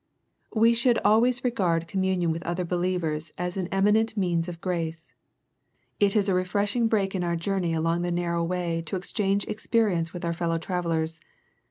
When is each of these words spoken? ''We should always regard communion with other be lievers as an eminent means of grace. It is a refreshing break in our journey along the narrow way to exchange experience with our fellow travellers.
''We 0.63 0.73
should 0.73 0.97
always 1.05 1.43
regard 1.43 1.87
communion 1.87 2.31
with 2.31 2.41
other 2.41 2.65
be 2.65 2.75
lievers 2.75 3.31
as 3.37 3.55
an 3.55 3.67
eminent 3.67 4.17
means 4.17 4.47
of 4.47 4.59
grace. 4.59 5.13
It 5.99 6.15
is 6.15 6.27
a 6.27 6.33
refreshing 6.33 6.87
break 6.87 7.13
in 7.13 7.23
our 7.23 7.35
journey 7.35 7.75
along 7.75 8.01
the 8.01 8.09
narrow 8.11 8.43
way 8.43 8.81
to 8.87 8.95
exchange 8.95 9.45
experience 9.45 10.11
with 10.11 10.25
our 10.25 10.33
fellow 10.33 10.57
travellers. 10.57 11.19